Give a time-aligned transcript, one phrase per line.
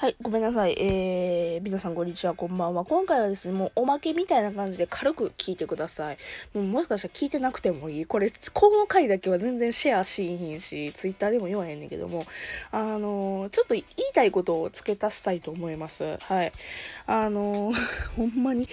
[0.00, 0.74] はい、ごめんなさい。
[0.78, 2.86] えー、皆さんこんにちは、こんばんは。
[2.86, 6.16] 今回はですね、もうおまけみたいな感じで軽く聞いてください。
[6.54, 8.06] もうもしかしたら聞いてなくてもいい。
[8.06, 12.24] これ、この回だけは全然シェアしひんし、ツイッターでも言わへんねんけども、
[12.70, 13.84] あのー、ちょっと言い
[14.14, 16.16] たいことを付け足したいと思います。
[16.18, 16.52] はい。
[17.06, 17.74] あのー、
[18.16, 18.66] ほんまに、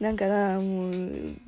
[0.00, 0.92] なんかな、もう、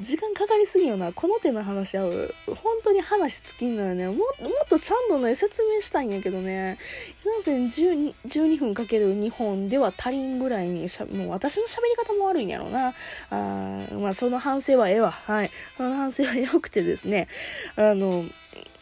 [0.01, 1.15] 時間かかりすぎよな。
[1.15, 2.35] この手の話合う。
[2.49, 4.07] 本当に話尽きんのよね。
[4.09, 6.77] ももっとちゃんとね、説明したいんやけどね、
[7.25, 12.95] なぜ12、12分かける日本では足りんぐらいにしゃ、もう私の喋り方も悪いんやろうな。
[13.31, 15.11] あまあ、その反省はええわ。
[15.11, 15.51] はい。
[15.77, 17.29] その反省は良くてですね、
[17.77, 18.25] あの、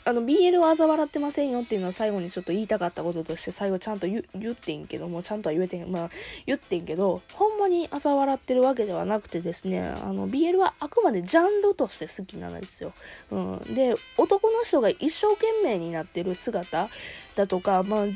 [0.05, 6.09] あの、BL は嘲笑ってませんよっていうのは最後にちょっと言いたかったこととして最後ちゃんと言ってんけども、ちゃんとは言えてん、まあ、
[6.45, 12.93] 言ってんけど、ほんまに嘲笑ってるわけではなくてですね、あの、BL はあくまでジャンルとして好きなんですよ。
[13.31, 13.75] うん。
[13.75, 16.89] で、男の人が一生懸命になってる姿
[17.37, 18.07] だとか、まあ、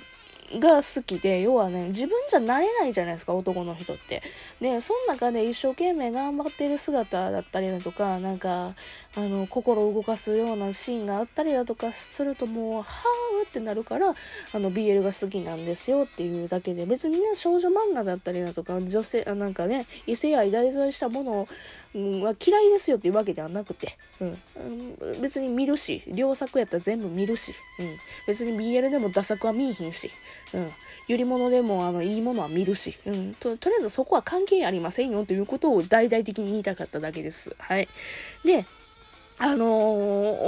[0.58, 4.22] が好きで、要はね、自分じゃなれないじゃないですか、男の人って。
[4.60, 8.74] で、その中で一生懸命頑張ってる姿だったりだとか、なんか、
[9.14, 14.08] あの、心を動かすようなシーンがあったりだとかするともう、はぁってなるから、
[14.52, 21.48] あの、BL が好きなんですよっていうだけで、別にね、少女漫画だったりだとか、女性、なんかね、異性愛題材したもの
[22.24, 23.88] は嫌いですよっていうわけではなくて、
[24.20, 25.20] うん。
[25.20, 27.96] 別に見るし、良作やったら全部見るし、うん。
[28.26, 30.10] 別に BL でもダ作は見いひんし、
[30.52, 30.72] うん。
[31.08, 33.34] 売り物でも、あの、いいものは見るし、うん。
[33.34, 37.54] と、とりあえずそこは関係ありませんよということを大々的に言いたかっただけです。
[37.58, 37.88] はい。
[38.44, 38.66] で、
[39.38, 39.68] あのー、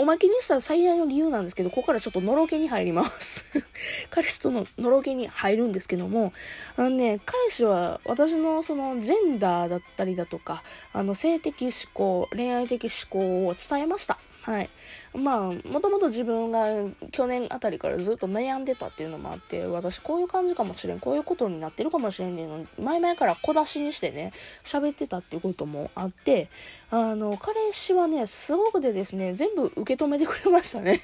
[0.01, 3.45] おまけにした最大の理由なんですけど、ここからちょっとのろけに入ります。
[4.09, 6.33] 彼氏とののろけに入るんですけども、
[6.77, 14.19] あのね、彼氏は私のそのジェンダーだったりだとか、あの性的思考、恋愛的思考を伝えました。
[14.49, 14.71] はい。
[15.15, 16.69] まあ、もともと自分が
[17.13, 24.33] 去年あたりからずっと悩んでたっていうのもあって、私こういう感じかもしれん、こういうことになってるかもしれんっていうのを前々から小出しにしてね、
[24.65, 26.49] 喋ってたっていうこともあって、
[26.91, 30.99] あの、彼氏はね、すごくでですね、全部受け止めてくれましたね。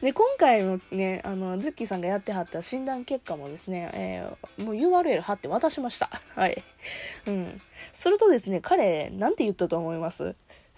[0.00, 6.10] で、今回のね、あの、ズッキーさんがやってはった診断結果もですね、えー、もう URL 貼って渡しました。
[6.34, 6.62] はい。
[7.26, 7.60] うん。
[7.92, 10.34] するとですね、彼、なんて言ったと思います？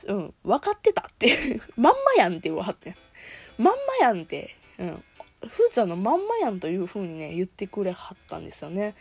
[0.07, 1.61] うん、分かってたって。
[1.77, 2.97] まんまやんって言わはって。
[3.59, 5.05] まんまやんって、うん。
[5.47, 8.95] ふーちゃんのまんまやんという風にね、言ってくれはったんですよね。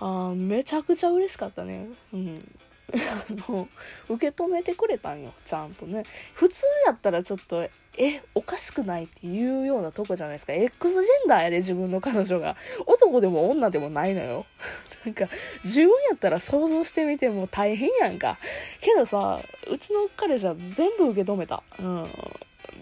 [0.00, 1.88] あめちゃくちゃ嬉しかったね。
[2.12, 2.58] うん。
[3.48, 3.68] も
[4.08, 6.04] う、受け止めてくれたんよ、ちゃんとね。
[6.34, 10.52] 普通やったらちょっと、え、おかしくないっていうようなとこじゃないですか。
[10.52, 12.56] X ジェンダーやで、自分の彼女が。
[12.86, 14.46] 男でも女でもないのよ。
[15.04, 15.28] なんか、
[15.64, 18.38] 自分やったら想像してみても大変やんか。
[18.80, 21.62] けどさ、うちの彼氏は全部受け止めた。
[21.80, 22.10] うん。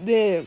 [0.04, 0.46] で、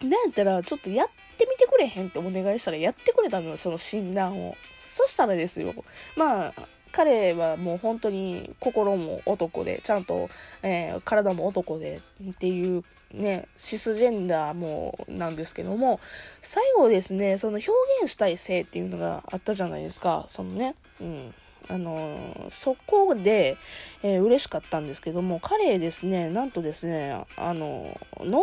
[0.00, 4.56] なんやったら、ちょっとやってみてくれへんってお願いしたらやってくれたのよ、その診断を。
[4.72, 5.74] そしたらですよ。
[6.16, 6.54] まあ、
[6.92, 10.28] 彼はもう本当に心も男で、ちゃんと、
[10.62, 16.00] えー、体も男でっていうね、シスジェンダーもなんですけども、
[16.42, 17.70] 最後ですね、その表
[18.02, 21.34] 現したい性っていうのがあったじゃないですか、そのね、うん。
[21.68, 23.56] あのそこで、
[24.02, 28.38] えー、嬉しかったんですけども、彼ですね、なんとですね、あのノンバ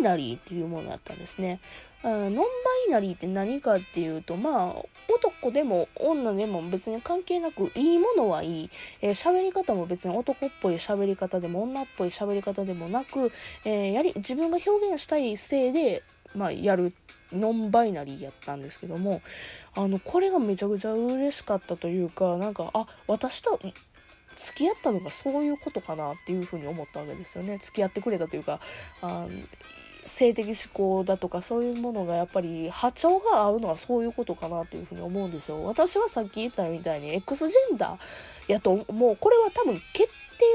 [0.00, 1.60] イナリーっていうものだったんですね。
[2.02, 2.34] ノン
[2.92, 4.74] ナリーって何かっていうと、まあ、
[5.12, 8.70] 男でも女でも別に関係なく、いいものはいい。
[9.00, 13.32] えー、喋り方も別に男っぽい喋り方でも女っぽい喋り方でもなく、
[13.64, 16.02] えー、やり、自分が表現したい性で、
[16.34, 16.94] まあ、やる
[17.32, 19.22] ノンバイナリーやったんですけども、
[19.74, 23.58] あの、これがめちゃくちゃ嬉しかったというか、なんか、あ、私と
[24.36, 27.58] 付き合ったのがそういうことかなっていうふうに思ったわけですよね。
[27.58, 28.60] 付き合ってくれたというか、
[29.00, 29.26] あ
[30.04, 35.64] 性的思考だとかそういうものがやっぱり波長が合うのはそういうことかなというふうに思うんですよ。
[35.64, 40.08] 私はさっき言ったみたいに X ジェンダーやと、もうこれは多分決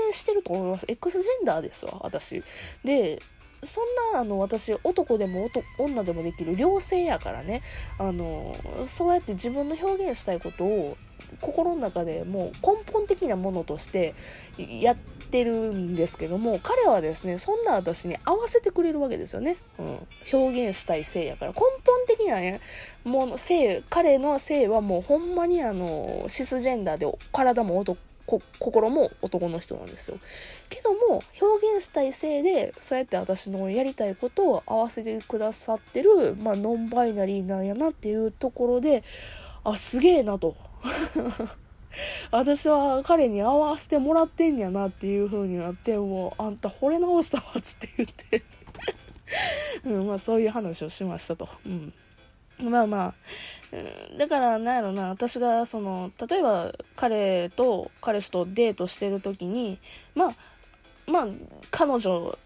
[0.10, 0.86] 定してると思います。
[0.88, 2.44] X ジェンダーですわ、私。
[2.84, 3.22] で、
[3.64, 7.62] そんな、あの、私、男でも女でもできる良性やからね、
[7.98, 10.98] あの、そうやって自分の表現したいことを、
[11.42, 14.14] 心の中でもう根本的なものとして
[14.58, 19.58] やっててるんですけども、彼はですね、そんな私に合わせてくれるわけですよね。
[19.78, 20.08] うん。
[20.34, 21.52] 表現したい性やから。
[21.52, 22.60] 根本的なね、
[23.04, 27.98] もう性、彼の性はもうほんまにあの、シスジェンダーで体も男、
[28.60, 30.18] 心も男の人なんですよ。
[30.70, 39.04] けども、表現したいせいで、そうやって私のやりたいことを合わせてくださってる、まあ、ノンバイナリーなんやなっていうところで、
[39.64, 40.56] あ、すげえなと。
[42.32, 48.44] 私は彼に合わせてもらってんやなっていう風になって、もう、あんた惚れ直したわ、つって言って
[49.86, 51.48] うん、まあそういう話をしましたと。
[51.66, 51.94] うん。
[52.70, 53.14] まあまあ、
[54.12, 59.80] うん、だからなんやろな、私がその、例えば彼と、彼氏とデートしてる時に、
[60.16, 60.36] まあ、
[61.08, 61.28] まあ、
[61.72, 62.38] 彼女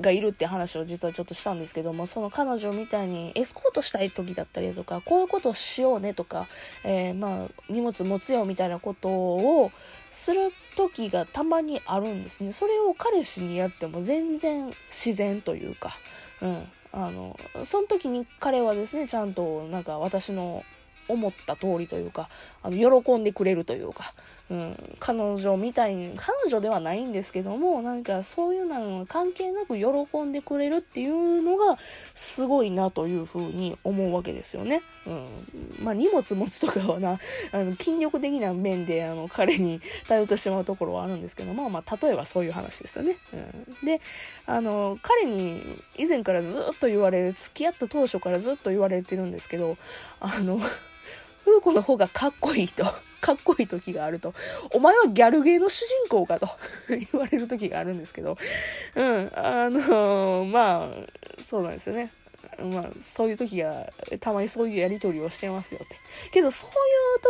[0.00, 6.46] がいるって話を実はちょっとしたんですけども、その彼女みたいにエスコートしたい時だったりとか、こういうことをしようねとか、
[6.84, 9.70] えー、まあ、荷物持つよみたいなことを
[10.10, 12.52] する時がたまにあるんですね。
[12.52, 15.90] それを彼氏にやっても全然自然というか、
[16.42, 16.68] うん。
[16.92, 20.64] あの、その時に彼はですね、ちゃんとなんか私の
[21.08, 22.28] 思った通りというか、
[22.62, 24.12] あの、喜んでくれるというか、
[24.48, 31.76] うん、彼女みたいに、彼女ではないんですけども、なんかそういうのは関係なく喜んでくれるっていうのが
[32.14, 34.82] すごいなというふうに思うわけですよね。
[35.06, 35.84] うん。
[35.84, 37.18] まあ荷物持つとかはな、
[37.52, 43.16] あの、筋力的な面で、あの、彼に頼ってしまうところはあるんですけども、まあ例えばそういう話ですよね。
[43.32, 43.36] う
[43.82, 43.86] ん。
[43.86, 44.00] で、
[44.46, 45.60] あの、彼に
[45.96, 49.76] 以前からずっと言われる、付き合った当初からずっと言われてるんですけど、
[50.20, 50.60] あの、
[51.44, 52.84] 風子の方がかっこいいと、
[53.26, 54.32] かっこいい時があると、
[54.72, 56.48] お前はギャルゲーの主人公かと
[56.88, 58.38] 言われる時があるんですけど、
[58.94, 62.12] うん、あのー、まあ、そうなんですよね。
[62.62, 65.96] まあ、そういう時が、たまにそういうやりとりをしてますよって。
[66.30, 66.72] けど、そうい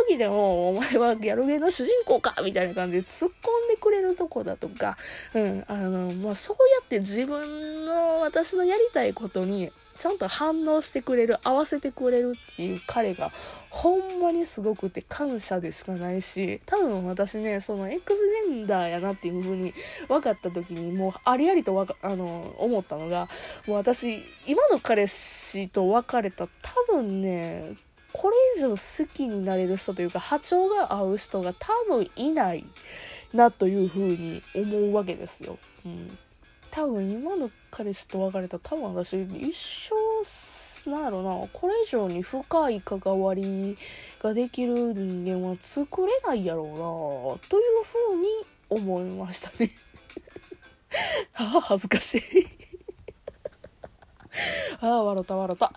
[0.05, 4.97] う時でも、お前はギャルゲーの主人公かみたいな感じで突っ込んでくれるとこだとか、
[5.33, 13.31] うん、あの、まあ、そうやって自分の、私のやりたいことにちゃんと反応してくれる、合わせてくれるっていう彼が、
[13.69, 19.73] ほんまにすごくて感謝でしかないし、多分私ね、その X ジェンダーやなっていう風に
[20.07, 23.27] 分かった時に、もうありありとわか、あの、思ったのが、
[23.65, 26.51] もう私、今の彼氏と別れた多
[26.89, 27.75] 分ね、
[28.13, 32.65] これ以上好きになれる人というか、波長が合う人が多分いない
[33.33, 35.59] なという風に思うわけですよ。
[35.85, 36.17] うん。
[36.71, 43.77] 多分今の彼氏と別れたら多分私一生なんやろなこれ以上に深い関わり
[44.21, 46.67] ができる人間は作れないやろう
[47.39, 48.27] なというふうに
[48.69, 49.71] 思いましたね。
[51.35, 52.21] ああ恥ずかしい。
[54.81, 55.71] ああ、笑った笑った。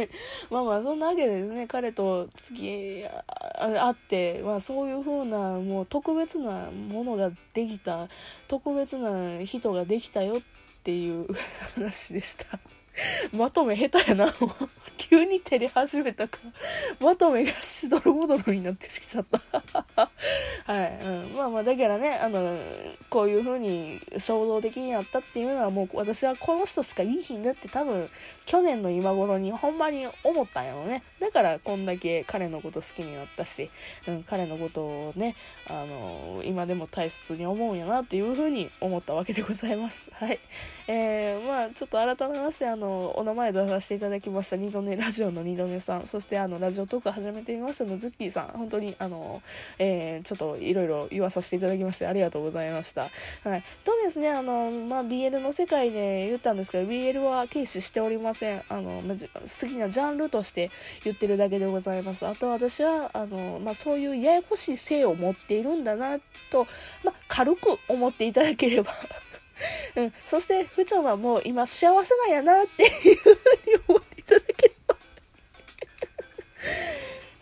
[0.50, 3.04] まあまあ、そんなわけでですね、彼と次、
[3.58, 8.08] 会って、まあそういう風な、もう特別なものができた、
[8.48, 10.42] 特別な人ができたよっ
[10.82, 11.26] ていう
[11.74, 12.58] 話でした。
[13.32, 14.50] まとめ下手やな、もう。
[14.96, 16.38] 急に照れ始めたか、
[16.98, 20.08] まとめがしどろもどろになってきちゃった。
[20.64, 20.98] はい。
[21.02, 21.34] うん。
[21.34, 22.56] まあまあ、だからね、あの、
[23.16, 28.10] こういう風に衝動的にやったっていうのはもう私はこの人しかいい日になって多分、
[28.44, 31.02] 去年の今頃にほんまに思ったんやろね。
[31.18, 33.70] だからこんだけ彼のこと好きになったし、
[34.06, 35.34] うん、彼のことをね、
[35.66, 40.10] あの、今でも大切に思うんやなっていう風に思ったわけでございます。
[40.20, 40.38] はい。
[40.86, 49.40] えー、まあ、ちょっと改めまして、あの、お名前出させていただきました二度寝ラジオの二度寝さん、そしてあの、ラジオトーク始めてみましたのズッキーさん、本当にあの、
[49.78, 53.05] えー、ちょっといろいろ言わさせていただきましてありがとうございました。
[53.44, 53.62] はい。
[53.84, 58.62] とですね、あの、まあ、BL の世界で言ったんですけど、BL は軽視しておりません。
[58.68, 60.70] あの、好きなジャンルとして
[61.04, 62.26] 言ってるだけでございます。
[62.26, 66.18] あと私は、あの、まあ、そういうややこしい性を持っているんだな、
[66.50, 66.66] と、
[67.04, 68.92] まあ、軽く思っていただければ
[69.96, 70.12] うん。
[70.24, 73.30] そして、ふちゃんはもう今幸せなんやなっていうふう
[73.65, 73.65] に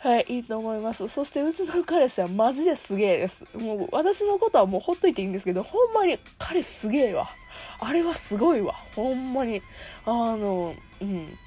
[0.05, 1.09] はい、いいと思います。
[1.09, 3.47] そして、うちの彼氏はマジですげえです。
[3.57, 7.27] もう、私のことはもうほっといていいんですけど、ほんまに彼すげえわ。
[7.81, 8.75] あれはすごいわ。
[8.95, 9.63] ほんまに。
[10.05, 11.39] あの、うん。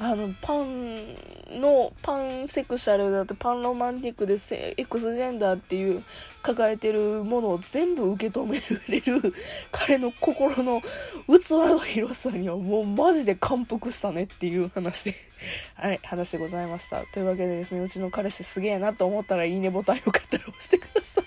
[0.00, 6.04] あの、パンの、パンセクシャルだってパンロマンティックで X ジェンダーっていう
[6.42, 9.34] 抱えてるものを全部受け止めれる
[9.72, 10.80] 彼の心の
[11.26, 15.14] 器の広さにはもうマジで感服したねっていう話で
[15.74, 17.02] はい、話でございました。
[17.06, 21.24] というわけでですね、うちの彼氏すげえなと思ったらいいねボタンよかったら押してください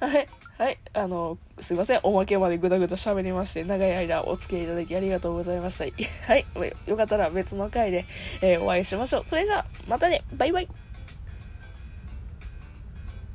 [0.04, 0.28] はい。
[0.58, 2.00] はい、あの、すいません。
[2.02, 5.84] おまけまでぐだぐだ喋りまして、長い間お付き合いいただきありがとうございました。
[6.32, 6.44] はい、
[6.86, 8.04] よかったら別の回で、
[8.42, 9.22] えー、お会いしましょう。
[9.24, 10.68] それじゃあ、またねバイバイ